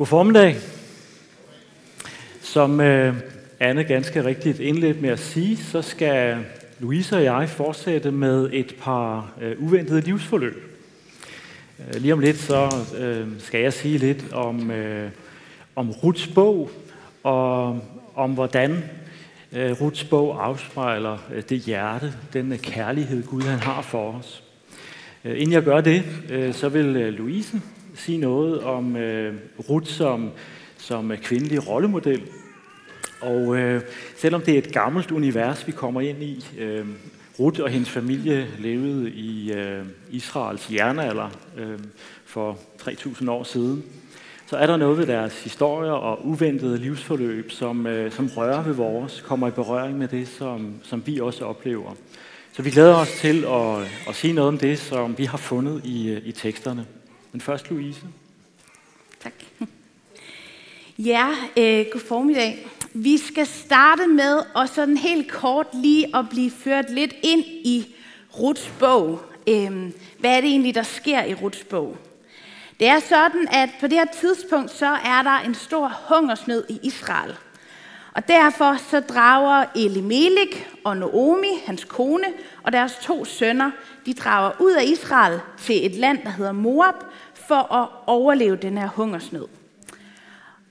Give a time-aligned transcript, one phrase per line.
[0.00, 0.56] God formiddag.
[2.42, 3.14] Som øh,
[3.60, 6.44] Anne ganske rigtigt indledt med at sige, så skal
[6.78, 10.78] Louise og jeg fortsætte med et par øh, uventede livsforløb.
[11.78, 15.10] Øh, lige om lidt så øh, skal jeg sige lidt om, øh,
[15.76, 16.70] om Ruts bog,
[17.22, 17.80] og
[18.14, 18.84] om hvordan
[19.52, 24.42] øh, Ruts bog afspejler øh, det hjerte, den øh, kærlighed Gud han har for os.
[25.24, 27.60] Øh, inden jeg gør det, øh, så vil øh, Louise
[27.94, 29.34] sige noget om øh,
[29.68, 30.30] Ruth som,
[30.78, 32.22] som kvindelig rollemodel.
[33.20, 33.82] Og øh,
[34.16, 36.86] selvom det er et gammelt univers, vi kommer ind i, øh,
[37.40, 41.78] Ruth og hendes familie levede i øh, Israels jernalder øh,
[42.24, 43.84] for 3.000 år siden,
[44.46, 48.74] så er der noget ved deres historier og uventede livsforløb, som, øh, som rører ved
[48.74, 51.94] vores, kommer i berøring med det, som, som vi også oplever.
[52.52, 53.76] Så vi glæder os til at,
[54.08, 56.86] at sige noget om det, som vi har fundet i, øh, i teksterne.
[57.32, 58.00] Men først Louise.
[59.22, 59.32] Tak.
[60.98, 62.68] Ja, øh, god formiddag.
[62.94, 67.94] Vi skal starte med at sådan helt kort lige at blive ført lidt ind i
[68.38, 69.20] Ruts bog.
[69.48, 71.96] Øh, hvad er det egentlig, der sker i Ruts bog?
[72.80, 76.78] Det er sådan, at på det her tidspunkt, så er der en stor hungersnød i
[76.82, 77.34] Israel.
[78.12, 82.26] Og derfor så drager Elimelek og Naomi, hans kone,
[82.62, 83.70] og deres to sønner,
[84.06, 86.94] de drager ud af Israel til et land, der hedder Moab,
[87.50, 89.46] for at overleve den her hungersnød.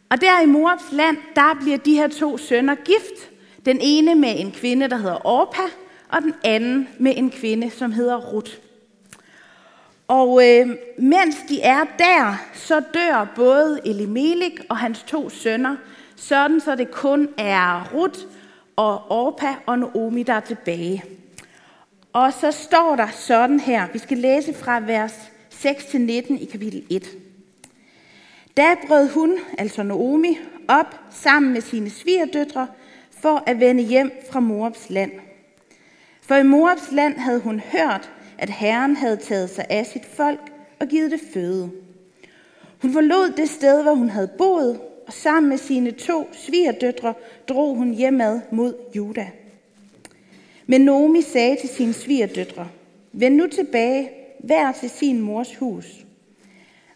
[0.10, 3.32] Og der i Moabs land, der bliver de her to sønner gift.
[3.66, 5.62] Den ene med en kvinde, der hedder Orpa,
[6.10, 8.52] og den anden med en kvinde, som hedder Ruth.
[10.08, 15.76] Og øh, mens de er der, så dør både Elimelek og hans to sønner,
[16.16, 18.20] sådan så det kun er Ruth
[18.76, 21.04] og Orpa og Naomi, der er tilbage.
[22.14, 25.32] Og så står der sådan her, vi skal læse fra vers
[25.66, 27.18] 6-19 i kapitel 1.
[28.58, 32.68] Da brød hun, altså Naomi, op sammen med sine svigerdøtre
[33.12, 35.12] for at vende hjem fra Moabs land.
[36.22, 40.40] For i Moabs land havde hun hørt, at Herren havde taget sig af sit folk
[40.80, 41.72] og givet det føde.
[42.82, 47.14] Hun forlod det sted, hvor hun havde boet, og sammen med sine to svigerdøtre
[47.48, 49.32] drog hun hjemad mod Juda.
[50.68, 52.68] Men Naomi sagde til sine svigerdøtre,
[53.12, 56.06] Vend nu tilbage, hver til sin mors hus.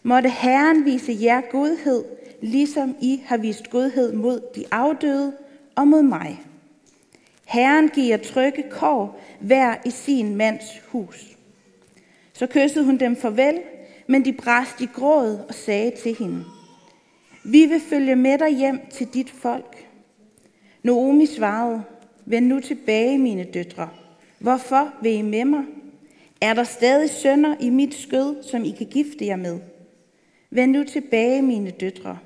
[0.02, 2.04] Måtte Herren vise jer godhed,
[2.40, 5.32] ligesom I har vist godhed mod de afdøde
[5.74, 6.40] og mod mig.
[7.44, 11.36] Herren giver trygge kår hver i sin mands hus.
[12.32, 13.60] Så kyssede hun dem farvel,
[14.06, 16.44] men de brast i gråd og sagde til hende,
[17.44, 19.86] Vi vil følge med dig hjem til dit folk.
[20.82, 21.82] Naomi svarede,
[22.26, 23.88] Vend nu tilbage, mine døtre.
[24.38, 25.64] Hvorfor vil I med mig?
[26.40, 29.60] Er der stadig sønner i mit skød, som I kan gifte jer med?
[30.50, 32.18] Vend nu tilbage, mine døtre.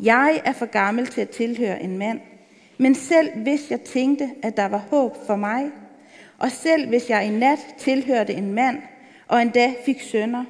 [0.00, 2.20] Jeg er for gammel til at tilhøre en mand,
[2.78, 5.70] men selv hvis jeg tænkte, at der var håb for mig,
[6.38, 8.78] og selv hvis jeg i nat tilhørte en mand,
[9.28, 10.44] og endda fik sønner,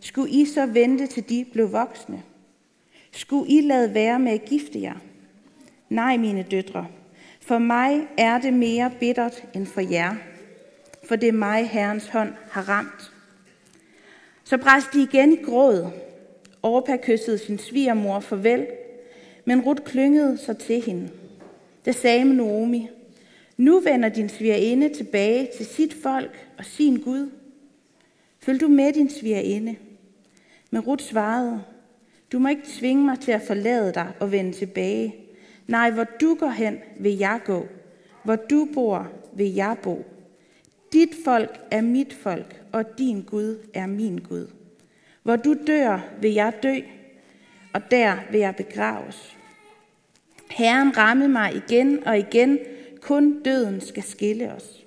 [0.00, 2.22] skulle I så vente til de blev voksne?
[3.12, 4.94] Skulle I lade være med at gifte jer?
[5.88, 6.86] Nej, mine døtre,
[7.40, 10.14] for mig er det mere bittert end for jer,
[11.08, 13.12] for det mig, Herrens hånd har ramt.
[14.44, 15.90] Så brast de igen i gråd.
[16.62, 18.66] Orpa kyssede sin svigermor farvel,
[19.44, 21.08] men Rut klyngede sig til hende.
[21.84, 22.88] Det sagde Naomi,
[23.56, 27.30] nu vender din svigerinde tilbage til sit folk og sin Gud.
[28.40, 29.76] Følg du med din svigerinde?
[30.70, 31.62] Men Rut svarede,
[32.32, 35.14] du må ikke tvinge mig til at forlade dig og vende tilbage.
[35.66, 37.66] Nej, hvor du går hen, vil jeg gå.
[38.24, 40.04] Hvor du bor, vil jeg bo.
[40.92, 44.46] Dit folk er mit folk, og din Gud er min Gud.
[45.22, 46.74] Hvor du dør, vil jeg dø,
[47.72, 49.36] og der vil jeg begraves.
[50.50, 52.58] Herren rammede mig igen og igen,
[53.00, 54.86] kun døden skal skille os.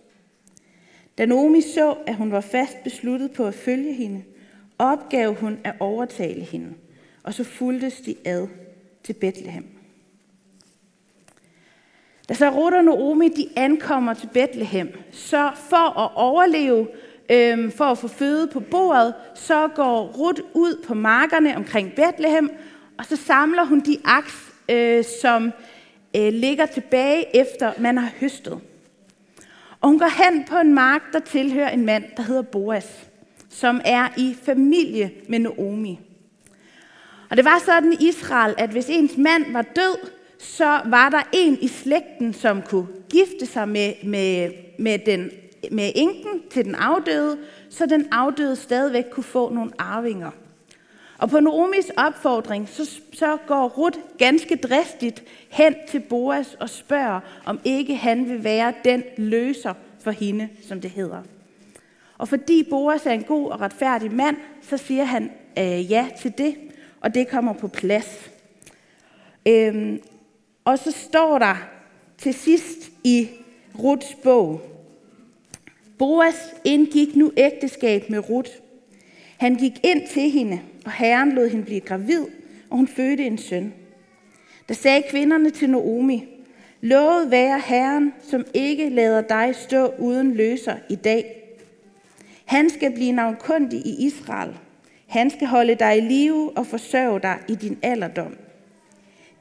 [1.17, 4.23] Da Naomi så, at hun var fast besluttet på at følge hende,
[4.77, 6.73] opgav hun at overtale hende,
[7.23, 8.47] og så fuldtes de ad
[9.03, 9.80] til Bethlehem.
[12.31, 16.87] Da så Ruth og Naomi de ankommer til Bethlehem, så for at overleve,
[17.31, 22.51] øhm, for at få føde på bordet, så går Ruth ud på markerne omkring Bethlehem,
[22.97, 25.51] og så samler hun de aks, øh, som
[26.15, 28.59] øh, ligger tilbage efter man har høstet.
[29.81, 33.07] Og hun går hen på en mark, der tilhører en mand, der hedder Boas,
[33.49, 35.99] som er i familie med Naomi.
[37.29, 41.21] Og det var sådan i Israel, at hvis ens mand var død, så var der
[41.33, 45.31] en i slægten, som kunne gifte sig med, med, med, den,
[45.71, 47.37] med enken til den afdøde,
[47.69, 50.31] så den afdøde stadigvæk kunne få nogle arvinger.
[51.17, 57.19] Og på Noomis opfordring, så, så går Ruth ganske dristigt hen til Boas og spørger,
[57.45, 61.21] om ikke han vil være den løser for hende, som det hedder.
[62.17, 66.33] Og fordi Boas er en god og retfærdig mand, så siger han øh, ja til
[66.37, 66.55] det,
[67.01, 68.31] og det kommer på plads.
[69.45, 70.01] Øhm,
[70.65, 71.55] og så står der
[72.17, 73.29] til sidst i
[73.79, 74.61] Ruths bog,
[75.97, 78.49] Boas indgik nu ægteskab med Rut.
[79.37, 82.25] Han gik ind til hende, og herren lod hende blive gravid,
[82.69, 83.73] og hun fødte en søn.
[84.67, 86.27] Der sagde kvinderne til Naomi,
[86.81, 91.41] Lovet være Herren, som ikke lader dig stå uden løser i dag.
[92.45, 94.55] Han skal blive navnkundig i Israel.
[95.07, 98.35] Han skal holde dig i live og forsørge dig i din alderdom.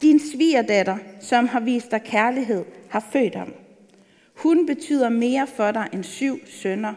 [0.03, 3.53] Din svigerdatter, som har vist dig kærlighed, har født ham.
[4.35, 6.95] Hun betyder mere for dig end syv sønner.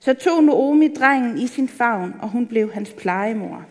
[0.00, 3.64] Så tog Naomi drengen i sin favn, og hun blev hans plejemor.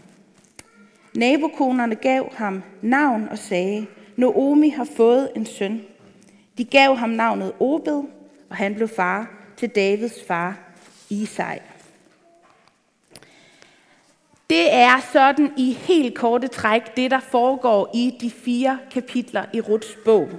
[1.16, 3.86] Nabokonerne gav ham navn og sagde,
[4.16, 5.82] Naomi har fået en søn.
[6.58, 8.04] De gav ham navnet Obed,
[8.50, 10.58] og han blev far til Davids far,
[11.10, 11.58] Isai.
[14.50, 19.62] Det er sådan i helt korte træk det, der foregår i de fire kapitler i
[19.62, 20.30] Ruts bog.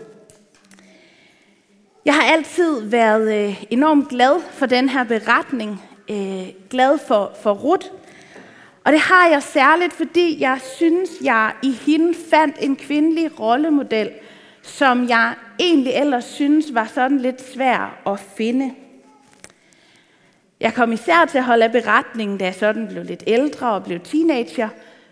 [2.05, 7.53] Jeg har altid været øh, enormt glad for den her beretning, øh, glad for, for
[7.53, 7.87] Ruth.
[8.85, 14.11] Og det har jeg særligt, fordi jeg synes, jeg i hende fandt en kvindelig rollemodel,
[14.63, 18.75] som jeg egentlig ellers synes var sådan lidt svær at finde.
[20.61, 23.85] Jeg kom især til at holde af beretningen, da jeg sådan blev lidt ældre og
[23.85, 24.69] blev teenager,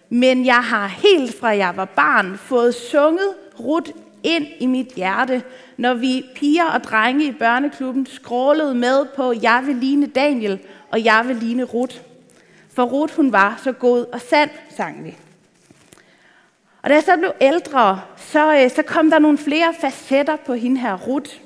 [0.09, 3.91] men jeg har helt fra jeg var barn fået sunget rut
[4.23, 5.43] ind i mit hjerte,
[5.77, 10.59] når vi piger og drenge i børneklubben skrålede med på, jeg vil ligne Daniel,
[10.91, 12.03] og jeg vil ligne Rut.
[12.75, 15.17] For Rut, hun var så god og sand, sang vi.
[16.83, 20.55] Og da jeg så blev ældre, så, øh, så kom der nogle flere facetter på
[20.55, 21.41] hende her Rut.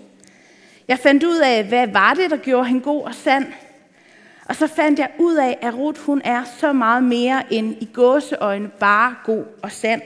[0.88, 3.46] Jeg fandt ud af, hvad var det, der gjorde hende god og sand.
[4.52, 7.88] Og så fandt jeg ud af, at Ruth hun er så meget mere end i
[7.92, 10.02] gåseøjne bare god og sand.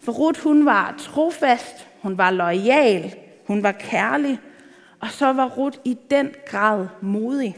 [0.00, 3.14] For Ruth hun var trofast, hun var lojal,
[3.46, 4.40] hun var kærlig,
[5.00, 7.56] og så var Ruth i den grad modig.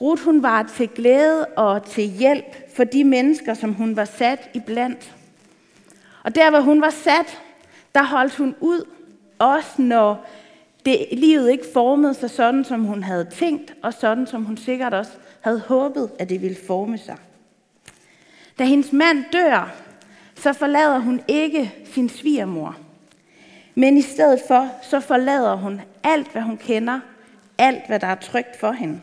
[0.00, 4.50] Ruth hun var til glæde og til hjælp for de mennesker, som hun var sat
[4.54, 5.14] i blandt.
[6.24, 7.40] Og der, hvor hun var sat,
[7.94, 8.84] der holdt hun ud,
[9.38, 10.26] også når
[10.86, 14.94] det, livet ikke formede sig sådan, som hun havde tænkt, og sådan, som hun sikkert
[14.94, 17.16] også havde håbet, at det ville forme sig.
[18.58, 19.74] Da hendes mand dør,
[20.34, 22.76] så forlader hun ikke sin svigermor.
[23.74, 27.00] Men i stedet for, så forlader hun alt, hvad hun kender,
[27.58, 29.00] alt, hvad der er trygt for hende.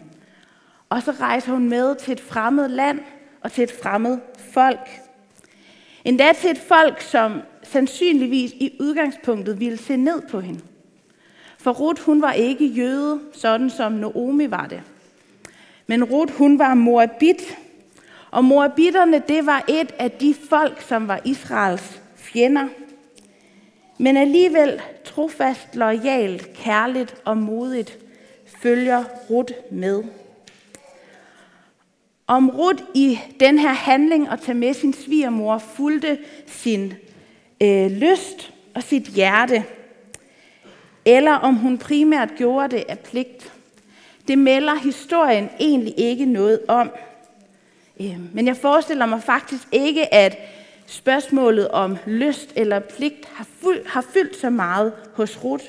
[0.89, 2.99] Og så rejser hun med til et fremmed land
[3.41, 4.17] og til et fremmed
[4.51, 4.89] folk.
[6.05, 10.61] Endda til et folk, som sandsynligvis i udgangspunktet ville se ned på hende.
[11.67, 14.81] For Ruth, hun var ikke jøde, sådan som Naomi var det.
[15.87, 17.57] Men Ruth, hun var moabit,
[18.31, 22.67] og moabitterne, det var et af de folk, som var Israels fjender.
[23.97, 27.97] Men alligevel trofast, lojalt, kærligt og modigt
[28.61, 30.03] følger Ruth med.
[32.27, 36.93] Om Ruth i den her handling at tage med sin svigermor fulgte sin
[37.61, 39.63] øh, lyst og sit hjerte,
[41.07, 43.53] eller om hun primært gjorde det af pligt.
[44.27, 46.91] Det melder historien egentlig ikke noget om.
[48.01, 50.37] Øhm, men jeg forestiller mig faktisk ikke, at
[50.85, 55.65] spørgsmålet om lyst eller pligt har, fuld, har fyldt så meget hos Ruth.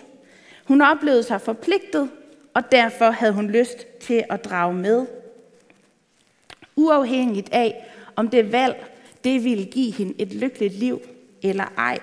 [0.64, 2.11] Hun oplevede sig forpligtet,
[2.54, 5.07] og derfor havde hun lyst til at drage med.
[6.76, 8.87] Uafhængigt af, om det valg,
[9.25, 11.00] det ville give hende et lykkeligt liv
[11.42, 11.99] eller ej.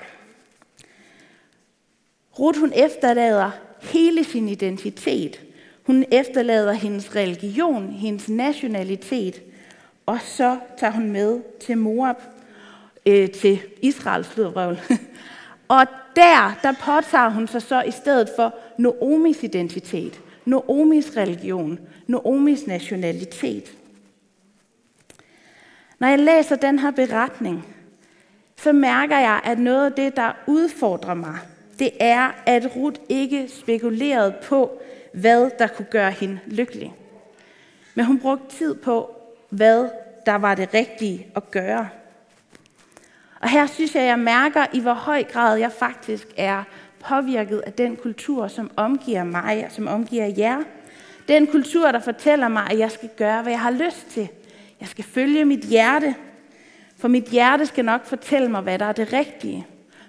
[2.40, 3.52] Ruth hun efterlader
[3.82, 5.42] hele sin identitet.
[5.84, 9.42] Hun efterlader hendes religion, hendes nationalitet,
[10.06, 12.16] og så tager hun med til Moab,
[13.06, 14.80] øh, til Israels flodrøvl.
[15.78, 22.68] og der, der påtager hun sig så i stedet for Noomis identitet, Noomis religion, Noomis
[22.68, 23.72] nationalitet.
[26.00, 27.66] Når jeg læser den her beretning,
[28.58, 31.40] så mærker jeg, at noget af det, der udfordrer mig,
[31.80, 34.82] det er, at Ruth ikke spekulerede på,
[35.14, 36.94] hvad der kunne gøre hende lykkelig.
[37.96, 39.16] Men hun brugte tid på,
[39.50, 39.90] hvad
[40.26, 41.90] der var det rigtige at gøre.
[43.40, 46.64] Og her synes jeg, jeg mærker, i hvor høj grad jeg faktisk er
[47.00, 50.64] påvirket af den kultur, som omgiver mig og som omgiver jer.
[51.28, 54.30] Den kultur, der fortæller mig, at jeg skal gøre, hvad jeg har lyst til.
[54.80, 56.16] Jeg skal følge mit hjerte,
[56.98, 59.68] for mit hjerte skal nok fortælle mig, hvad der er det rigtige.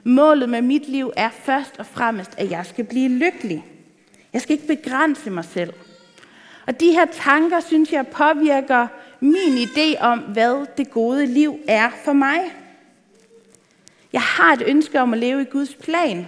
[0.08, 3.64] Målet med mit liv er først og fremmest, at jeg skal blive lykkelig.
[4.32, 5.72] Jeg skal ikke begrænse mig selv.
[6.66, 8.86] Og de her tanker, synes jeg, påvirker
[9.20, 12.40] min idé om, hvad det gode liv er for mig.
[14.12, 16.26] Jeg har et ønske om at leve i Guds plan.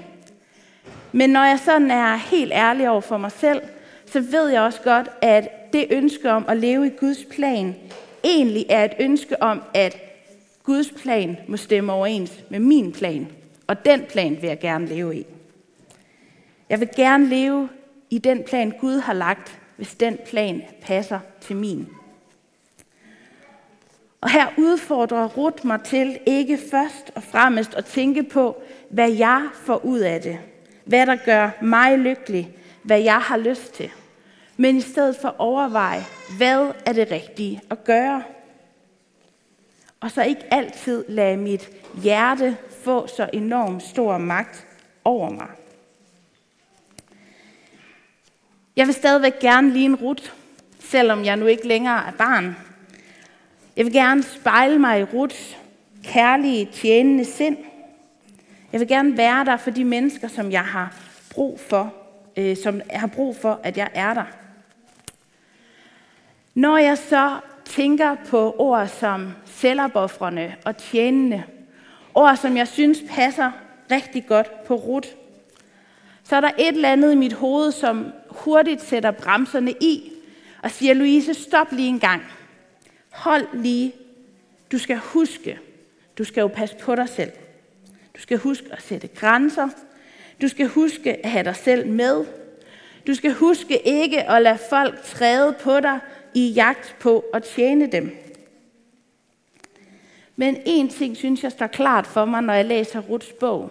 [1.12, 3.60] Men når jeg sådan er helt ærlig over for mig selv,
[4.06, 7.76] så ved jeg også godt, at det ønske om at leve i Guds plan
[8.24, 9.96] egentlig er et ønske om, at
[10.62, 13.28] Guds plan må stemme overens med min plan.
[13.68, 15.26] Og den plan vil jeg gerne leve i.
[16.68, 17.68] Jeg vil gerne leve
[18.10, 21.88] i den plan, Gud har lagt, hvis den plan passer til min.
[24.20, 29.48] Og her udfordrer Ruth mig til ikke først og fremmest at tænke på, hvad jeg
[29.54, 30.38] får ud af det.
[30.84, 32.56] Hvad der gør mig lykkelig.
[32.82, 33.90] Hvad jeg har lyst til.
[34.56, 36.02] Men i stedet for overveje,
[36.36, 38.22] hvad er det rigtige at gøre.
[40.00, 41.70] Og så ikke altid lade mit
[42.02, 44.66] hjerte få så enormt stor magt
[45.04, 45.48] over mig.
[48.76, 50.34] Jeg vil stadigvæk gerne ligne Rut,
[50.80, 52.56] selvom jeg nu ikke længere er barn.
[53.76, 55.56] Jeg vil gerne spejle mig i Ruts
[56.04, 57.56] kærlige, tjenende sind.
[58.72, 60.94] Jeg vil gerne være der for de mennesker, som jeg har
[61.34, 61.94] brug for,
[62.36, 64.24] øh, som jeg har brug for, at jeg er der.
[66.54, 67.38] Når jeg så
[67.68, 71.42] tænker på ord som selvopoffrende og tjenende,
[72.14, 73.50] ord som jeg synes passer
[73.90, 75.06] rigtig godt på Rut.
[76.24, 80.12] så er der et eller andet i mit hoved, som hurtigt sætter bremserne i
[80.62, 82.22] og siger, Louise, stop lige en gang.
[83.10, 83.92] Hold lige.
[84.72, 85.58] Du skal huske,
[86.18, 87.30] du skal jo passe på dig selv.
[88.16, 89.68] Du skal huske at sætte grænser.
[90.42, 92.24] Du skal huske at have dig selv med.
[93.06, 95.98] Du skal huske ikke at lade folk træde på dig
[96.34, 98.16] i jagt på at tjene dem.
[100.36, 103.70] Men en ting synes jeg står klart for mig, når jeg læser Ruths bog.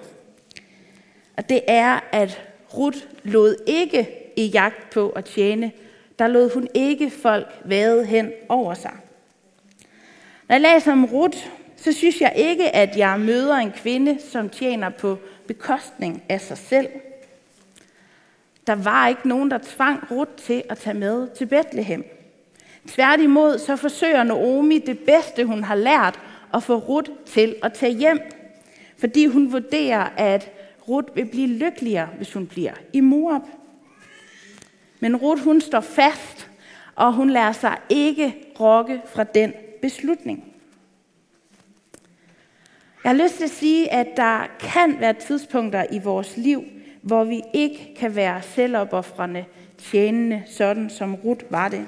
[1.38, 2.42] Og det er, at
[2.78, 5.72] Ruth lod ikke i jagt på at tjene.
[6.20, 8.94] Der lod hun ikke folk vade hen over sig.
[10.48, 11.38] Når jeg læser om Ruth,
[11.76, 16.58] så synes jeg ikke, at jeg møder en kvinde, som tjener på bekostning af sig
[16.58, 16.88] selv.
[18.68, 22.17] Der var ikke nogen, der tvang Ruth til at tage med til Bethlehem.
[22.88, 26.20] Tværtimod så forsøger Naomi det bedste, hun har lært,
[26.54, 28.20] at få Ruth til at tage hjem.
[28.98, 30.52] Fordi hun vurderer, at
[30.88, 33.42] Ruth vil blive lykkeligere, hvis hun bliver i Moab.
[35.00, 36.50] Men Ruth, hun står fast,
[36.96, 40.44] og hun lader sig ikke rokke fra den beslutning.
[43.04, 46.64] Jeg har lyst til at sige, at der kan være tidspunkter i vores liv,
[47.02, 49.46] hvor vi ikke kan være selvopoffrende,
[49.78, 51.88] tjenende, sådan som Ruth var det.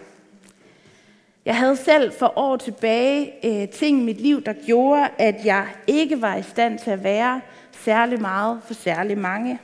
[1.50, 5.68] Jeg havde selv for år tilbage øh, ting i mit liv, der gjorde, at jeg
[5.88, 7.42] ikke var i stand til at være
[7.72, 9.60] særlig meget for særlig mange.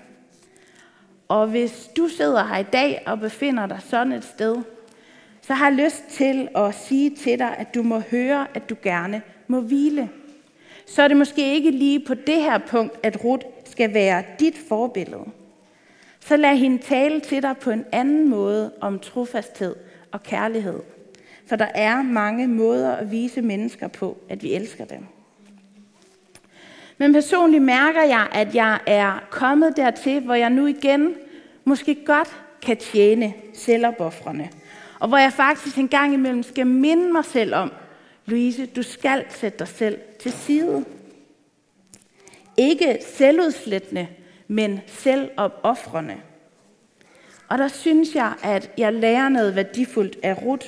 [1.28, 4.56] Og hvis du sidder her i dag og befinder dig sådan et sted,
[5.42, 8.76] så har jeg lyst til at sige til dig, at du må høre, at du
[8.84, 10.10] gerne må hvile.
[10.88, 14.58] Så er det måske ikke lige på det her punkt, at Ruth skal være dit
[14.68, 15.26] forbillede.
[16.20, 19.76] Så lad hende tale til dig på en anden måde om trofasthed
[20.12, 20.80] og kærlighed.
[21.48, 25.06] For der er mange måder at vise mennesker på, at vi elsker dem.
[26.98, 31.16] Men personligt mærker jeg, at jeg er kommet dertil, hvor jeg nu igen
[31.66, 34.50] måske godt kan tjene selvopoffrende.
[35.00, 37.72] Og hvor jeg faktisk en gang imellem skal minde mig selv om,
[38.26, 40.86] Louise, du skal sætte dig selv til side.
[42.58, 44.08] Ikke selvudslættende,
[44.48, 46.16] men selvopoffrende.
[47.50, 50.68] Og der synes jeg, at jeg lærer noget værdifuldt af Ruth.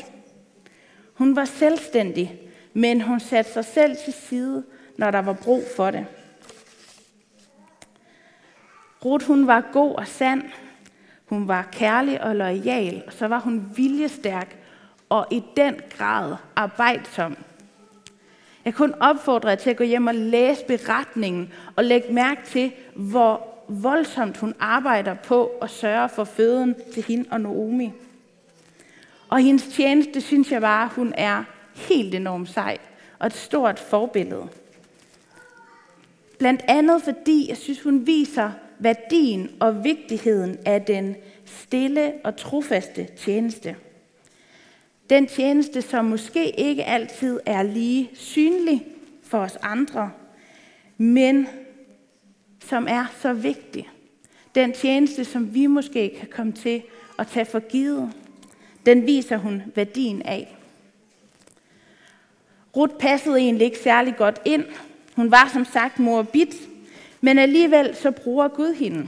[1.18, 2.40] Hun var selvstændig,
[2.74, 4.64] men hun satte sig selv til side,
[4.98, 6.06] når der var brug for det.
[9.06, 10.44] Ruth, hun var god og sand.
[11.26, 14.58] Hun var kærlig og lojal, og så var hun viljestærk
[15.10, 17.38] og i den grad arbejdsom.
[18.66, 22.72] Jeg kunne opfordre jer til at gå hjem og læse beretningen og lægge mærke til,
[22.96, 27.92] hvor voldsomt hun arbejder på at sørge for føden til hende og Naomi.
[29.30, 31.44] Og hendes tjeneste synes jeg bare, hun er
[31.76, 32.78] helt enormt sej
[33.20, 34.48] og et stort forbillede.
[36.38, 41.16] Blandt andet fordi jeg synes, hun viser værdien og vigtigheden af den
[41.46, 43.76] stille og trofaste tjeneste.
[45.10, 48.86] Den tjeneste, som måske ikke altid er lige synlig
[49.24, 50.12] for os andre,
[50.98, 51.48] men
[52.66, 53.90] som er så vigtig.
[54.56, 56.84] Den tjeneste, som vi måske kan komme til
[57.20, 58.14] at tage for givet,
[58.88, 60.58] den viser hun værdien af.
[62.76, 64.66] Ruth passede egentlig ikke særlig godt ind.
[65.16, 66.48] Hun var som sagt morbid,
[67.22, 69.08] men alligevel så bruger Gud hende.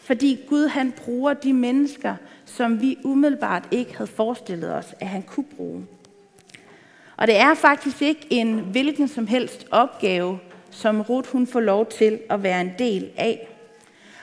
[0.00, 2.14] Fordi Gud han bruger de mennesker,
[2.44, 5.86] som vi umiddelbart ikke havde forestillet os, at han kunne bruge.
[7.16, 10.38] Og det er faktisk ikke en hvilken som helst opgave,
[10.70, 13.48] som Ruth hun får lov til at være en del af.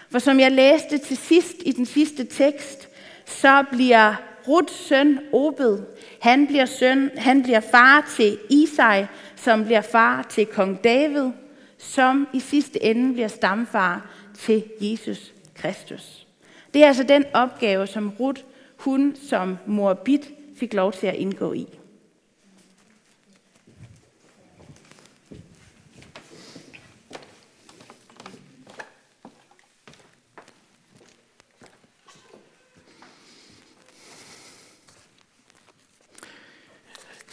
[0.10, 2.89] For som jeg læste til sidst i den sidste tekst,
[3.25, 4.15] så bliver
[4.48, 5.80] Ruts søn Obed,
[6.22, 11.30] han bliver, søn, han bliver far til Isai, som bliver far til kong David,
[11.78, 16.28] som i sidste ende bliver stamfar til Jesus Kristus.
[16.74, 18.46] Det er altså den opgave, som Rut,
[18.78, 20.20] hun som morbid,
[20.56, 21.68] fik lov til at indgå i.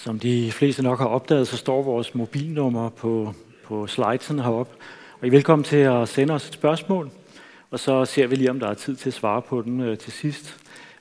[0.04, 4.76] Som de fleste nok har opdaget, så står vores mobilnummer på, på slidesen heroppe.
[5.20, 7.10] Og I er velkommen til at sende os et spørgsmål,
[7.70, 9.98] og så ser vi lige, om der er tid til at svare på den øh,
[9.98, 10.56] til sidst.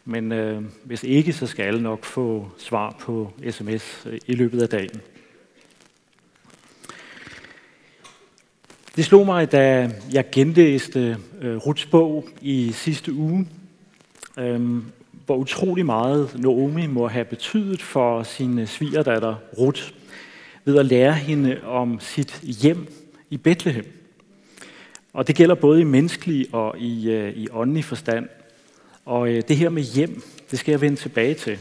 [0.05, 4.61] Men øh, hvis ikke, så skal alle nok få svar på sms øh, i løbet
[4.61, 5.01] af dagen.
[8.95, 13.47] Det slog mig, da jeg genlæste øh, Ruts bog i sidste uge,
[14.39, 14.81] øh,
[15.29, 19.81] hvor utrolig meget Naomi må have betydet for sin svigerdatter Ruth
[20.65, 22.87] ved at lære hende om sit hjem
[23.29, 23.85] i Bethlehem.
[25.13, 28.29] Og det gælder både i menneskelig og i, øh, i åndelig forstand.
[29.05, 31.59] Og øh, det her med hjem, det skal jeg vende tilbage til.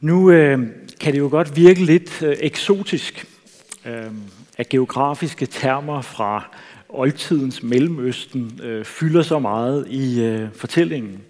[0.00, 0.58] Nu øh,
[1.00, 3.26] kan det jo godt virke lidt øh, eksotisk,
[3.86, 4.12] øh,
[4.58, 6.56] at geografiske termer fra
[6.88, 11.22] oldtidens Mellemøsten øh, fylder så meget i øh, fortællingen.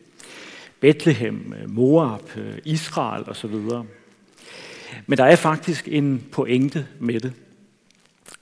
[0.81, 3.55] Bethlehem, øh, Moab, øh, Israel osv.
[5.07, 7.33] Men der er faktisk en pointe med det.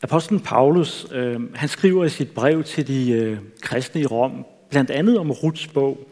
[0.03, 4.91] Apostlen Paulus, øh, han skriver i sit brev til de øh, kristne i Rom, blandt
[4.91, 6.11] andet om Ruts bog,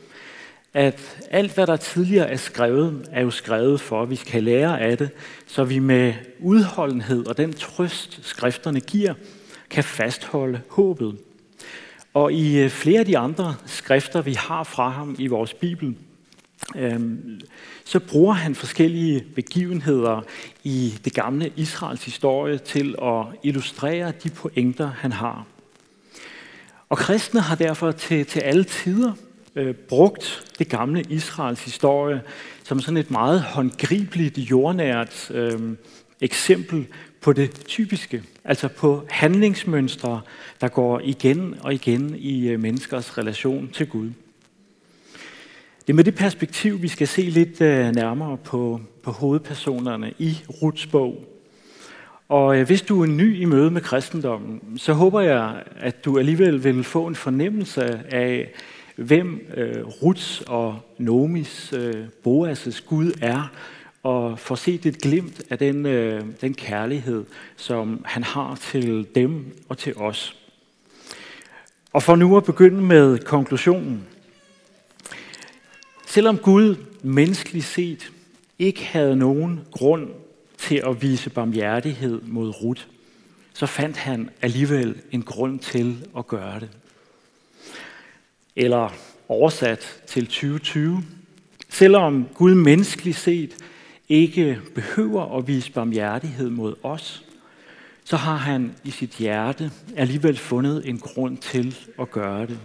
[0.75, 4.81] at alt, hvad der tidligere er skrevet, er jo skrevet for, at vi skal lære
[4.81, 5.11] af det,
[5.47, 9.15] så vi med udholdenhed og den trøst, skrifterne giver,
[9.71, 11.19] kan fastholde håbet.
[12.15, 15.97] Og i øh, flere af de andre skrifter, vi har fra ham i vores Bibel,
[16.77, 17.41] øhm,
[17.85, 20.21] så bruger han forskellige begivenheder
[20.65, 25.47] i det gamle Israels historie til at illustrere de pointer, han har.
[26.89, 29.13] Og kristne har derfor til, til alle tider
[29.57, 32.23] øh, brugt det gamle Israels historie
[32.65, 35.61] som sådan et meget håndgribeligt, jordnært øh,
[36.21, 36.87] eksempel
[37.21, 40.21] på det typiske, altså på handlingsmønstre,
[40.61, 44.11] der går igen og igen i øh, menneskers relation til Gud.
[45.87, 50.39] Det er med det perspektiv, vi skal se lidt øh, nærmere på, på hovedpersonerne i
[50.63, 51.25] Ruts bog.
[52.29, 56.19] Og øh, hvis du er ny i møde med kristendommen, så håber jeg, at du
[56.19, 58.53] alligevel vil få en fornemmelse af,
[58.97, 63.53] hvem øh, Ruts og Nomis, øh, Boas' Gud er,
[64.03, 67.25] og få set et glimt af den, øh, den kærlighed,
[67.57, 70.37] som han har til dem og til os.
[71.93, 74.07] Og for nu at begynde med konklusionen.
[76.07, 78.13] Selvom Gud menneskeligt set
[78.59, 80.11] ikke havde nogen grund
[80.59, 82.83] til at vise barmhjertighed mod Ruth,
[83.55, 86.69] så fandt han alligevel en grund til at gøre det
[88.57, 88.95] eller
[89.29, 91.03] oversat til 2020.
[91.69, 93.57] Selvom Gud menneskeligt set
[94.09, 97.25] ikke behøver at vise barmhjertighed mod os,
[98.05, 102.59] så har han i sit hjerte alligevel fundet en grund til at gøre det.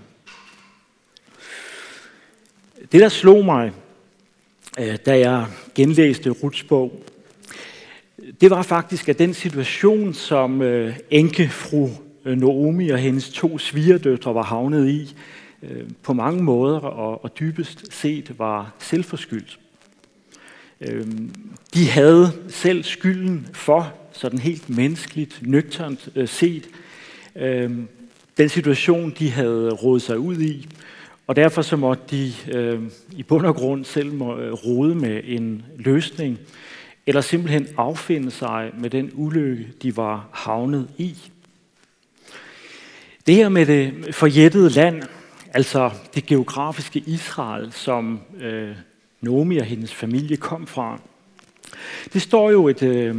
[2.91, 3.71] Det, der slog mig,
[4.79, 7.03] øh, da jeg genlæste Ruts bog,
[8.41, 11.89] det var faktisk, at den situation, som øh, enkefru
[12.25, 15.15] øh, Naomi og hendes to svigerdøtre var havnet i,
[15.63, 19.59] Øh, på mange måder og, og dybest set var selvforskyldt.
[20.81, 21.07] Øh,
[21.73, 26.69] de havde selv skylden for, sådan helt menneskeligt, nøgternt øh, set,
[27.35, 27.87] øhm,
[28.37, 30.67] den situation, de havde rådet sig ud i,
[31.27, 35.21] og derfor så måtte de øh, i bund og grund selv må, øh, rode med
[35.23, 36.39] en løsning,
[37.07, 41.17] eller simpelthen affinde sig med den ulykke, de var havnet i.
[43.27, 45.03] Det her med det forjættede land,
[45.53, 48.75] altså det geografiske Israel, som øh,
[49.21, 50.99] Nomi og hendes familie kom fra.
[52.13, 53.15] Det står jo et, øh,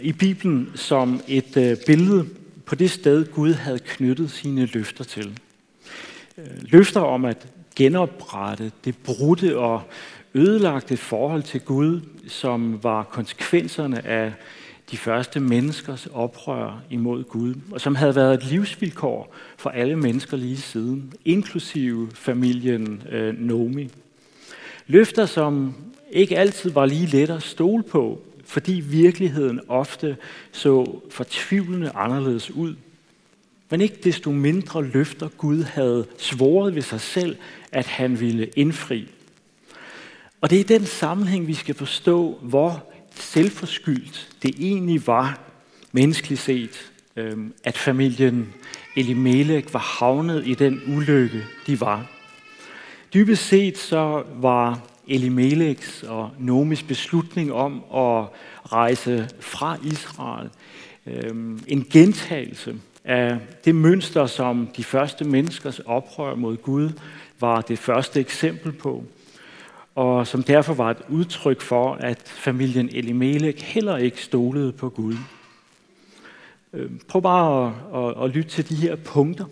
[0.00, 2.26] i Bibelen som et øh, billede
[2.66, 5.38] på det sted, Gud havde knyttet sine løfter til.
[6.38, 9.82] Øh, løfter om, at genoprette det brudte og
[10.34, 14.32] ødelagte forhold til Gud, som var konsekvenserne af
[14.90, 20.36] de første menneskers oprør imod Gud, og som havde været et livsvilkår for alle mennesker
[20.36, 23.88] lige siden, inklusive familien øh, Nomi.
[24.86, 25.74] Løfter, som
[26.10, 30.16] ikke altid var lige let at stole på, fordi virkeligheden ofte
[30.52, 32.74] så fortvivlende anderledes ud.
[33.70, 37.36] Men ikke desto mindre løfter Gud havde svoret ved sig selv,
[37.72, 39.08] at han ville indfri.
[40.40, 45.40] Og det er i den sammenhæng, vi skal forstå, hvor selvforskyldt det egentlig var,
[45.92, 48.54] menneskeligt set, øhm, at familien
[48.96, 52.06] Elimelech var havnet i den ulykke, de var.
[53.14, 58.26] Dybest set så var Elimelechs og Nomis beslutning om at
[58.72, 60.48] rejse fra Israel
[61.06, 66.90] øhm, en gentagelse af det mønster, som de første menneskers oprør mod Gud
[67.40, 69.04] var det første eksempel på,
[70.00, 75.14] og som derfor var et udtryk for, at familien Elimelech heller ikke stolede på Gud.
[76.72, 79.44] Øhm, prøv bare at, at, at lytte til de her punkter.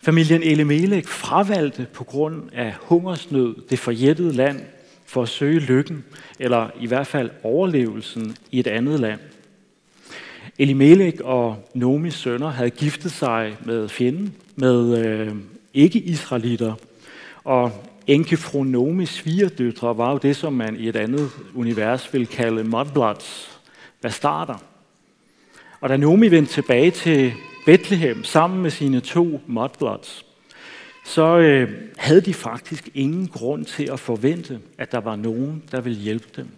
[0.00, 4.60] Familien Elimelech fravalgte på grund af hungersnød det forjættede land
[5.06, 6.04] for at søge lykken,
[6.38, 9.20] eller i hvert fald overlevelsen i et andet land.
[10.58, 15.34] Elimelech og Nomis sønner havde giftet sig med fjenden, med øh,
[15.74, 16.74] ikke-israelitter,
[17.44, 23.60] og Enkefronome svigerdøtre var jo det, som man i et andet univers vil kalde mudbloods,
[24.02, 24.62] bastarder.
[25.80, 27.32] Og da Nomi vendte tilbage til
[27.66, 30.24] Bethlehem sammen med sine to mudbloods,
[31.04, 35.80] så øh, havde de faktisk ingen grund til at forvente, at der var nogen, der
[35.80, 36.48] ville hjælpe dem.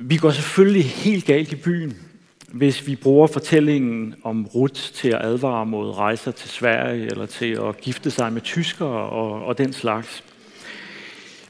[0.00, 2.07] Vi går selvfølgelig helt galt i byen,
[2.52, 7.58] hvis vi bruger fortællingen om Ruth til at advare mod rejser til Sverige eller til
[7.68, 10.24] at gifte sig med tyskere og, og den slags.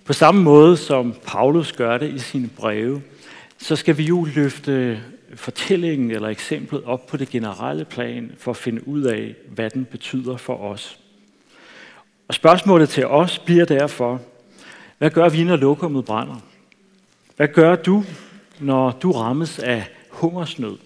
[0.04, 3.02] På samme måde som Paulus gør det i sine breve,
[3.58, 5.00] så skal vi jo løfte
[5.34, 9.84] fortællingen eller eksemplet op på det generelle plan for at finde ud af, hvad den
[9.84, 10.98] betyder for os.
[12.28, 14.20] Og spørgsmålet til os bliver derfor,
[14.98, 16.36] hvad gør vi, når lokummet brænder?
[17.36, 18.04] Hvad gør du,
[18.60, 20.76] når du rammes af hungersnød?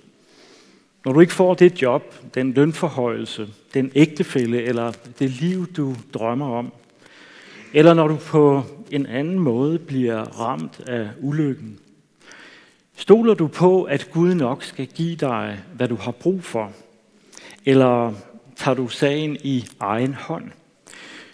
[1.05, 6.57] Når du ikke får det job, den lønforhøjelse, den ægtefælle eller det liv, du drømmer
[6.57, 6.73] om?
[7.73, 11.79] Eller når du på en anden måde bliver ramt af ulykken?
[12.97, 16.73] Stoler du på, at Gud nok skal give dig, hvad du har brug for?
[17.65, 18.15] Eller
[18.57, 20.45] tager du sagen i egen hånd?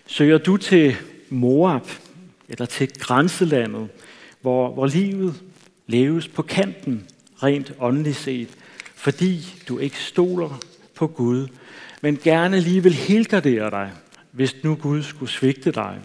[0.07, 0.97] Søger du til
[1.29, 1.87] Moab
[2.49, 3.89] eller til grænselandet,
[4.41, 5.35] hvor, hvor livet
[5.87, 7.07] leves på kanten,
[7.43, 8.49] rent åndeligt set,
[8.99, 10.61] fordi du ikke stoler
[10.95, 11.49] på Gud,
[12.03, 13.93] men gerne lige vil helgardere dig,
[14.33, 15.99] hvis nu Gud skulle svigte dig.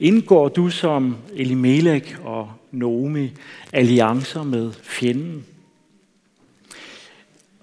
[0.00, 3.30] Indgår du som Elimelech og Naomi
[3.72, 5.46] alliancer med fjenden?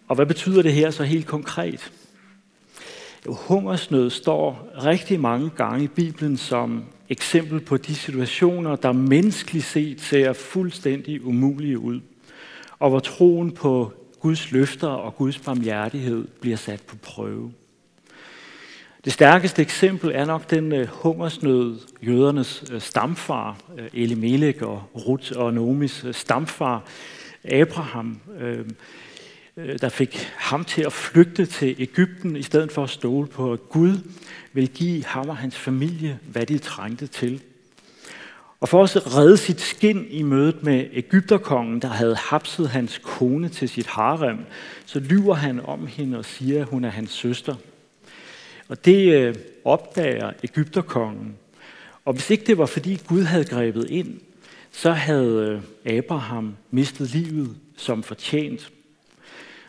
[0.07, 1.91] Og hvad betyder det her så helt konkret?
[3.25, 9.65] Jo, hungersnød står rigtig mange gange i Bibelen som eksempel på de situationer, der menneskeligt
[9.65, 12.01] set ser fuldstændig umulige ud,
[12.79, 17.51] og hvor troen på Guds løfter og Guds barmhjertighed bliver sat på prøve.
[19.05, 25.31] Det stærkeste eksempel er nok den øh, hungersnød, jødernes øh, stamfar, øh, Elimelech og Ruth
[25.35, 26.83] og Nomis stamfar,
[27.43, 28.21] Abraham,
[29.55, 33.69] der fik ham til at flygte til Ægypten, i stedet for at stole på, at
[33.69, 33.97] Gud
[34.53, 37.41] vil give ham og hans familie, hvad de trængte til.
[38.61, 43.49] Og for at redde sit skin i mødet med Ægypterkongen, der havde hapset hans kone
[43.49, 44.37] til sit harem,
[44.85, 47.55] så lyver han om hende og siger, at hun er hans søster.
[48.67, 51.35] Og det øh, opdager Ægypterkongen.
[52.05, 54.19] Og hvis ikke det var, fordi Gud havde grebet ind,
[54.71, 58.71] så havde øh, Abraham mistet livet som fortjent.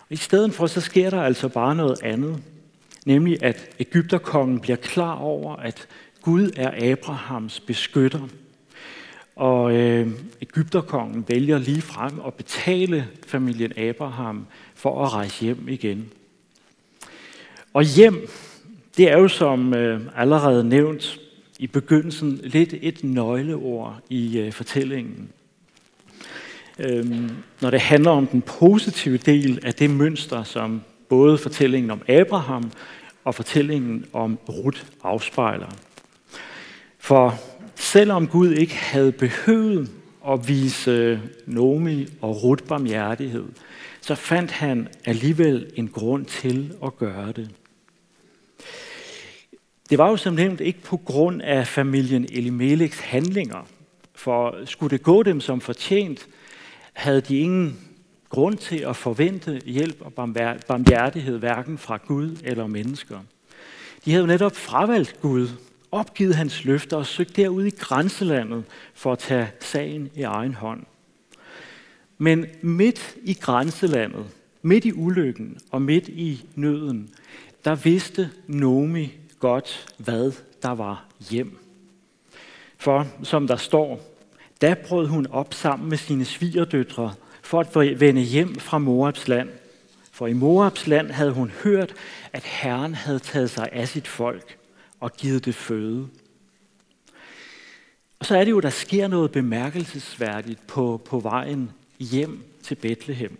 [0.00, 2.42] Og I stedet for, så sker der altså bare noget andet.
[3.06, 5.88] Nemlig, at Ægypterkongen bliver klar over, at
[6.22, 8.28] Gud er Abrahams beskytter.
[9.40, 10.08] Og øh,
[10.42, 16.08] Ægypterkongen vælger lige frem at betale familien Abraham for at rejse hjem igen.
[17.74, 18.28] Og hjem,
[18.96, 21.20] det er jo som øh, allerede nævnt
[21.58, 25.30] i begyndelsen lidt et nøgleord i øh, fortællingen.
[26.78, 32.02] Øhm, når det handler om den positive del af det mønster, som både fortællingen om
[32.08, 32.70] Abraham
[33.24, 35.70] og fortællingen om Ruth afspejler.
[36.98, 37.49] For
[37.92, 39.90] selvom Gud ikke havde behøvet
[40.28, 43.44] at vise Nomi og Ruth barmhjertighed,
[44.00, 47.50] så fandt han alligevel en grund til at gøre det.
[49.90, 53.68] det var jo som nævnt ikke på grund af familien Elimeleks handlinger,
[54.14, 56.26] for skulle det gå dem som fortjent,
[56.92, 57.80] havde de ingen
[58.28, 60.12] grund til at forvente hjælp og
[60.66, 63.18] barmhjertighed, hverken fra Gud eller mennesker.
[64.04, 65.48] De havde jo netop fravalgt Gud,
[65.92, 70.82] opgivet hans løfter og søgt derude i grænselandet for at tage sagen i egen hånd.
[72.18, 74.26] Men midt i grænselandet,
[74.62, 77.10] midt i ulykken og midt i nøden,
[77.64, 81.58] der vidste Nomi godt, hvad der var hjem.
[82.78, 84.00] For som der står,
[84.60, 89.48] da brød hun op sammen med sine svigerdøtre for at vende hjem fra Moabs land.
[90.12, 91.94] For i Moabs land havde hun hørt,
[92.32, 94.59] at Herren havde taget sig af sit folk
[95.00, 96.08] og givet det føde.
[98.18, 103.38] Og så er det jo, der sker noget bemærkelsesværdigt på, på vejen hjem til Bethlehem.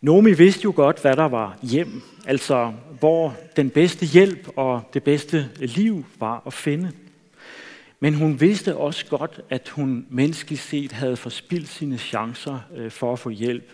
[0.00, 5.02] Nomi vidste jo godt, hvad der var hjem, altså hvor den bedste hjælp og det
[5.02, 6.92] bedste liv var at finde.
[8.00, 13.12] Men hun vidste også godt, at hun menneskeligt set havde forspildt sine chancer øh, for
[13.12, 13.72] at få hjælp.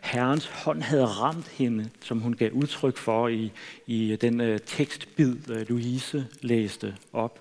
[0.00, 3.52] Herrens hånd havde ramt hende, som hun gav udtryk for i,
[3.86, 7.40] i den øh, tekstbid, øh, Louise læste op.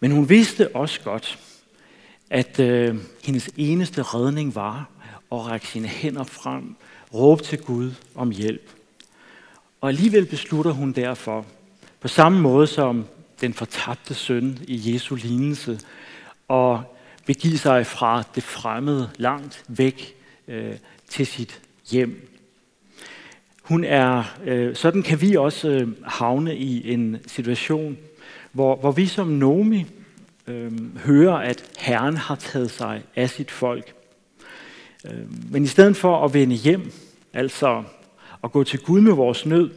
[0.00, 1.38] Men hun vidste også godt,
[2.30, 4.90] at øh, hendes eneste redning var
[5.32, 6.76] at række sine hænder frem,
[7.14, 8.70] råbe til Gud om hjælp.
[9.80, 11.46] Og alligevel beslutter hun derfor,
[12.00, 13.06] på samme måde som
[13.40, 15.80] den fortabte søn i Jesu lignelse,
[16.48, 20.17] og begive sig fra det fremmede langt væk
[20.48, 20.74] øh,
[21.08, 22.28] til sit hjem.
[23.62, 27.98] Hun er, øh, sådan kan vi også øh, havne i en situation,
[28.52, 29.86] hvor, hvor vi som Nomi
[30.46, 33.94] øh, hører, at Herren har taget sig af sit folk.
[35.04, 36.92] Øh, men i stedet for at vende hjem,
[37.32, 37.84] altså
[38.44, 39.70] at gå til Gud med vores nød,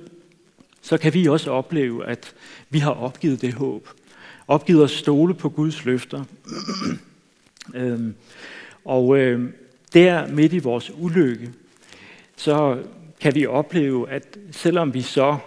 [0.81, 2.33] så kan vi også opleve, at
[2.69, 3.89] vi har opgivet det håb.
[4.47, 6.23] Opgivet at stole på Guds løfter.
[7.75, 8.15] øhm,
[8.85, 9.49] og øh,
[9.93, 11.53] der midt i vores ulykke,
[12.35, 12.83] så
[13.19, 15.37] kan vi opleve, at selvom vi så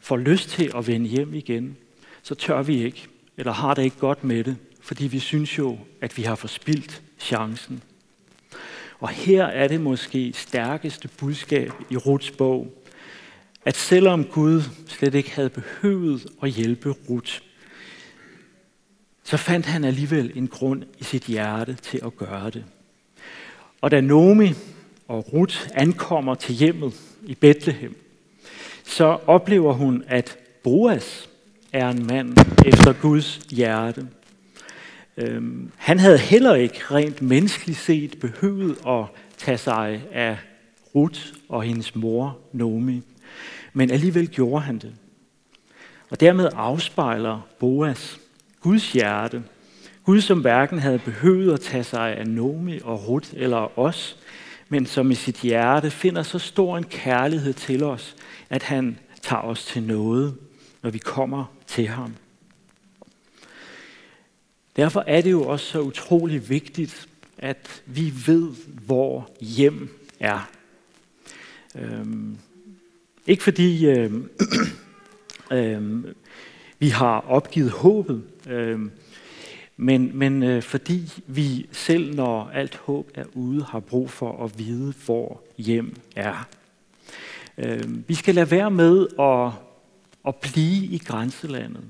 [0.00, 1.76] får lyst til at vende hjem igen,
[2.22, 3.06] så tør vi ikke,
[3.36, 7.02] eller har det ikke godt med det, fordi vi synes jo, at vi har forspildt
[7.18, 7.82] chancen.
[8.98, 12.84] Og her er det måske stærkeste budskab i Ruts bog,
[13.64, 17.40] at selvom Gud slet ikke havde behøvet at hjælpe Ruth,
[19.24, 22.64] så fandt han alligevel en grund i sit hjerte til at gøre det.
[23.80, 24.52] Og da Nomi
[25.08, 26.94] og Ruth ankommer til hjemmet
[27.26, 27.96] i Bethlehem,
[28.84, 31.28] så oplever hun, at Boas
[31.72, 34.08] er en mand efter Guds hjerte.
[35.16, 39.04] Øhm, han havde heller ikke rent menneskeligt set behøvet at
[39.36, 40.36] tage sig af
[40.94, 43.02] Ruth og hendes mor Nomi
[43.78, 44.94] men alligevel gjorde han det.
[46.10, 48.20] Og dermed afspejler Boas
[48.60, 49.42] Guds hjerte.
[50.08, 54.16] Gud, som hverken havde behøvet at tage sig af Nomi og Rut eller os,
[54.68, 58.16] men som i sit hjerte finder så stor en kærlighed til os,
[58.50, 60.34] at han tager os til noget,
[60.82, 62.14] når vi kommer til ham.
[64.76, 68.52] Derfor er det jo også så utrolig vigtigt, at vi ved,
[68.86, 70.50] hvor hjem er.
[71.74, 72.38] Øhm,
[73.26, 74.30] ikke fordi øhm,
[75.52, 76.14] øhm,
[76.78, 78.90] vi har opgivet håbet, Øhm,
[79.80, 84.58] men, men øh, fordi vi selv, når alt håb er ude, har brug for at
[84.58, 86.48] vide, hvor hjem er.
[87.58, 89.52] Øh, vi skal lade være med at,
[90.28, 91.84] at blive i grænselandet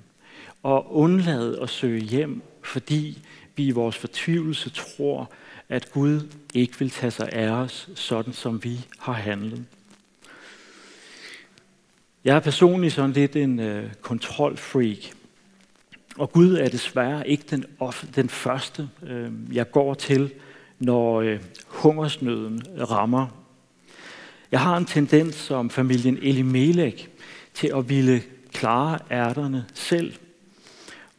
[0.63, 3.23] og undlade at søge hjem, fordi
[3.57, 5.31] vi i vores fortvivlelse tror,
[5.69, 6.21] at Gud
[6.55, 9.65] ikke vil tage sig af os, sådan som vi har handlet.
[12.25, 15.18] Jeg er personligt sådan lidt en øh, kontrolfreak.
[16.19, 17.65] Og Gud er desværre ikke den,
[18.17, 20.31] den første, øh, jeg går til,
[20.79, 23.27] når øh, hungersnøden rammer.
[24.53, 27.09] Jeg har en tendens som familien Elimelech
[27.55, 30.15] til at ville klare ærterne selv.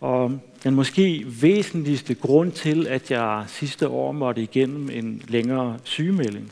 [0.01, 6.51] Og den måske væsentligste grund til, at jeg sidste år måtte igennem en længere sygemelding,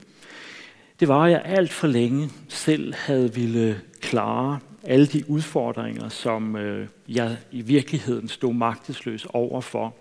[1.00, 6.56] det var, at jeg alt for længe selv havde ville klare alle de udfordringer, som
[6.56, 9.96] øh, jeg i virkeligheden stod magtesløs over for.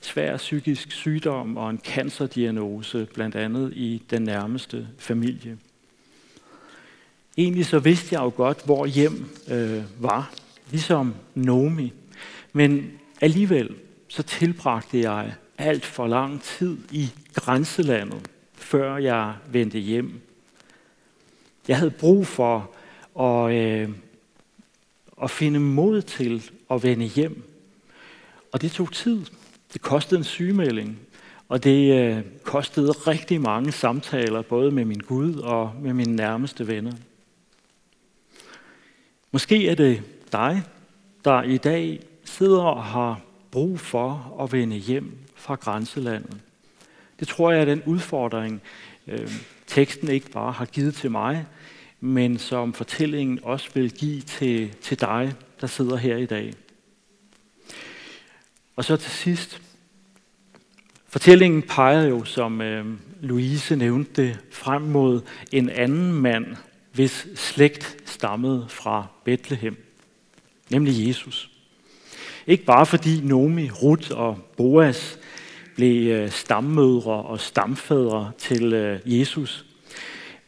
[0.00, 5.58] Svær psykisk sygdom og en cancerdiagnose, blandt andet i den nærmeste familie.
[7.38, 10.32] Egentlig så vidste jeg jo godt, hvor hjem øh, var,
[10.70, 11.92] ligesom Nomi.
[12.52, 13.74] Men alligevel
[14.08, 20.20] så tilbragte jeg alt for lang tid i grænselandet, før jeg vendte hjem.
[21.68, 22.70] Jeg havde brug for
[23.20, 23.88] at øh,
[25.22, 27.42] at finde mod til at vende hjem.
[28.52, 29.26] Og det tog tid.
[29.72, 30.98] Det kostede en sygemelding,
[31.48, 36.66] og det øh, kostede rigtig mange samtaler, både med min Gud og med mine nærmeste
[36.68, 36.92] venner.
[39.32, 40.02] Måske er det
[40.32, 40.62] dig,
[41.24, 46.36] der i dag sidder og har brug for at vende hjem fra grænselandet.
[47.20, 48.62] Det tror jeg er den udfordring,
[49.06, 49.32] øh,
[49.66, 51.46] teksten ikke bare har givet til mig,
[52.00, 56.54] men som fortællingen også vil give til, til dig, der sidder her i dag.
[58.76, 59.62] Og så til sidst.
[61.08, 62.86] Fortællingen peger jo, som øh,
[63.20, 65.20] Louise nævnte det, frem mod
[65.52, 66.46] en anden mand,
[66.92, 69.76] hvis slægt stammede fra Bethlehem,
[70.70, 71.50] nemlig Jesus.
[72.46, 75.18] Ikke bare fordi Nomi, Ruth og Boas
[75.74, 79.66] blev øh, stammødre og stamfædre til øh, Jesus,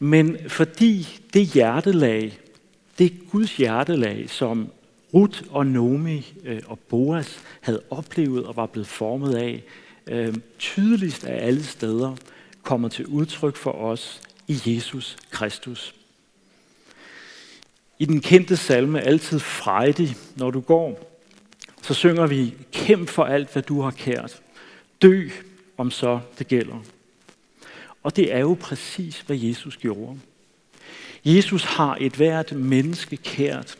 [0.03, 2.39] men fordi det hjertelag,
[2.99, 4.71] det Guds hjertelag, som
[5.13, 9.63] Ruth og Nomi øh, og Boas havde oplevet og var blevet formet af,
[10.07, 12.15] øh, tydeligst af alle steder,
[12.63, 15.95] kommer til udtryk for os i Jesus Kristus.
[17.99, 21.19] I den kendte salme, altid frejdig, når du går,
[21.81, 24.41] så synger vi, kæmp for alt, hvad du har kært.
[25.01, 25.29] Dø,
[25.77, 26.83] om så det gælder.
[28.03, 30.19] Og det er jo præcis, hvad Jesus gjorde.
[31.25, 33.77] Jesus har et hvert menneske kært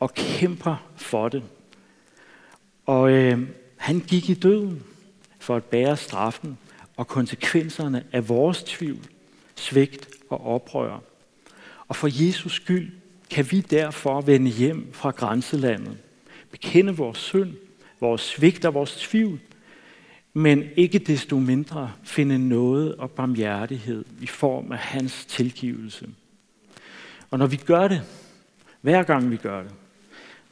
[0.00, 1.42] og kæmper for det.
[2.86, 3.38] Og øh,
[3.76, 4.82] han gik i døden
[5.38, 6.58] for at bære straffen
[6.96, 9.06] og konsekvenserne af vores tvivl,
[9.56, 10.98] svigt og oprør.
[11.88, 12.92] Og for Jesus skyld
[13.30, 15.96] kan vi derfor vende hjem fra grænselandet,
[16.50, 17.52] bekende vores synd,
[18.00, 19.40] vores svigt og vores tvivl,
[20.34, 26.08] men ikke desto mindre finde noget og barmhjertighed i form af hans tilgivelse.
[27.30, 28.02] Og når vi gør det,
[28.80, 29.72] hver gang vi gør det,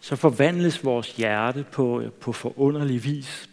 [0.01, 3.51] så forvandles vores hjerte på, på forunderlig vis.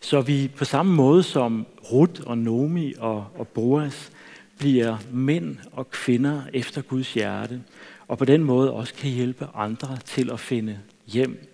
[0.00, 4.12] Så vi på samme måde som Ruth og Nomi og, og Boas
[4.58, 7.62] bliver mænd og kvinder efter Guds hjerte,
[8.08, 11.48] og på den måde også kan hjælpe andre til at finde hjem.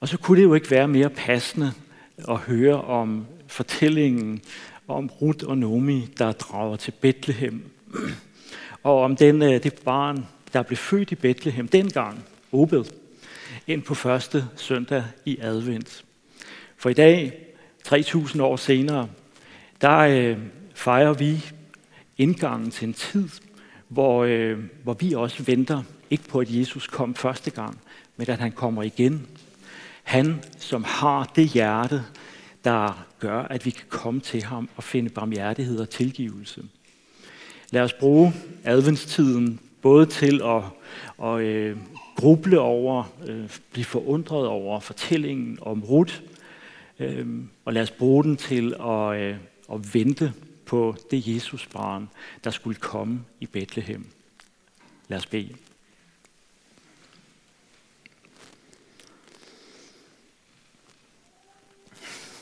[0.00, 1.72] Og så kunne det jo ikke være mere passende
[2.28, 4.40] at høre om fortællingen
[4.88, 7.70] om Ruth og Nomi, der drager til Bethlehem,
[8.82, 12.84] og om den, øh, det barn, der blev født i Bethlehem dengang, Obed,
[13.66, 16.04] ind på første søndag i advent.
[16.76, 17.32] For i dag,
[17.84, 19.08] 3000 år senere,
[19.80, 20.38] der øh,
[20.74, 21.44] fejrer vi
[22.18, 23.28] indgangen til en tid,
[23.88, 27.78] hvor, øh, hvor vi også venter, ikke på at Jesus kom første gang,
[28.16, 29.26] men at han kommer igen.
[30.06, 32.04] Han, som har det hjerte,
[32.64, 36.64] der gør, at vi kan komme til ham og finde barmhjertighed og tilgivelse.
[37.70, 38.32] Lad os bruge
[38.64, 40.62] adventstiden både til at,
[41.26, 41.76] at øh,
[42.16, 46.14] gruble over, øh, blive forundret over fortællingen om Ruth,
[46.98, 47.26] øh,
[47.64, 49.36] og lad os bruge den til at, øh,
[49.72, 50.32] at vente
[50.66, 52.08] på det Jesusbarn,
[52.44, 54.06] der skulle komme i Bethlehem.
[55.08, 55.65] Lad os bede.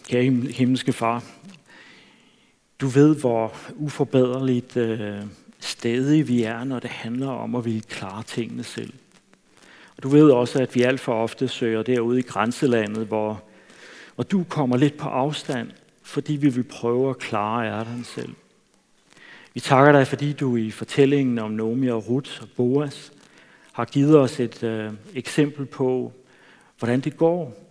[0.08, 1.24] Kære himmelske far,
[2.80, 5.22] du ved, hvor uforbederligt øh,
[5.60, 8.92] stadig vi er, når det handler om at ville klare tingene selv.
[9.96, 13.42] Og du ved også, at vi alt for ofte søger derude i grænselandet, hvor,
[14.14, 15.70] hvor du kommer lidt på afstand,
[16.02, 18.34] fordi vi vil prøve at klare ærterne selv.
[19.54, 23.12] Vi takker dig, fordi du i fortællingen om Nomi og Ruth og Boas
[23.72, 26.12] har givet os et øh, eksempel på,
[26.78, 27.63] hvordan det går,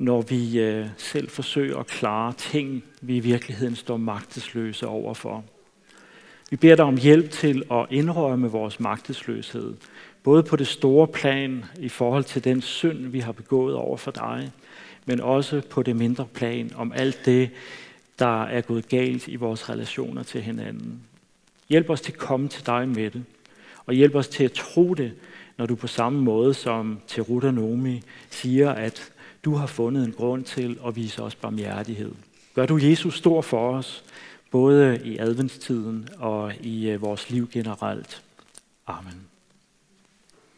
[0.00, 5.44] når vi øh, selv forsøger at klare ting, vi i virkeligheden står magtesløse overfor.
[6.50, 9.74] Vi beder dig om hjælp til at indrømme vores magtesløshed,
[10.22, 14.10] både på det store plan i forhold til den synd, vi har begået over for
[14.10, 14.50] dig,
[15.06, 17.50] men også på det mindre plan om alt det,
[18.18, 21.00] der er gået galt i vores relationer til hinanden.
[21.68, 23.24] Hjælp os til at komme til dig med det,
[23.86, 25.12] og hjælp os til at tro det,
[25.58, 29.12] når du på samme måde som til Ruth Nomi siger, at
[29.44, 32.12] du har fundet en grund til at vise os barmhjertighed.
[32.54, 34.04] Gør du Jesus stor for os,
[34.50, 38.22] både i adventstiden og i øh, vores liv generelt.
[38.86, 39.29] Amen.